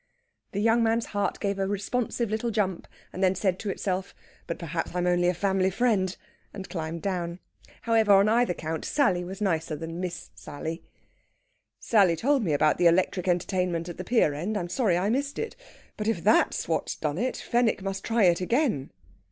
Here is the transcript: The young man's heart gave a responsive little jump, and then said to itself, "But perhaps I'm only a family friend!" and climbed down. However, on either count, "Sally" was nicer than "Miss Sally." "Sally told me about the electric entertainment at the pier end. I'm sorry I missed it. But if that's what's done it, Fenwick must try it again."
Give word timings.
The 0.51 0.59
young 0.61 0.81
man's 0.81 1.05
heart 1.13 1.39
gave 1.39 1.59
a 1.59 1.67
responsive 1.67 2.31
little 2.31 2.49
jump, 2.49 2.87
and 3.13 3.23
then 3.23 3.35
said 3.35 3.59
to 3.59 3.69
itself, 3.69 4.15
"But 4.47 4.57
perhaps 4.57 4.95
I'm 4.95 5.05
only 5.05 5.27
a 5.27 5.33
family 5.35 5.69
friend!" 5.69 6.17
and 6.55 6.67
climbed 6.67 7.03
down. 7.03 7.37
However, 7.83 8.13
on 8.13 8.27
either 8.27 8.55
count, 8.55 8.83
"Sally" 8.83 9.23
was 9.23 9.41
nicer 9.41 9.75
than 9.75 9.99
"Miss 9.99 10.31
Sally." 10.33 10.81
"Sally 11.79 12.15
told 12.15 12.43
me 12.43 12.53
about 12.53 12.79
the 12.79 12.87
electric 12.87 13.27
entertainment 13.27 13.89
at 13.89 13.97
the 13.99 14.03
pier 14.03 14.33
end. 14.33 14.57
I'm 14.57 14.69
sorry 14.69 14.97
I 14.97 15.11
missed 15.11 15.37
it. 15.37 15.55
But 15.97 16.07
if 16.07 16.23
that's 16.23 16.67
what's 16.67 16.95
done 16.95 17.19
it, 17.19 17.37
Fenwick 17.37 17.83
must 17.83 18.03
try 18.03 18.23
it 18.23 18.41
again." 18.41 18.89